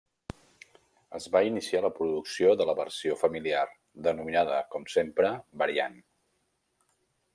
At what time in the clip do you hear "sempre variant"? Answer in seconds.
4.95-6.01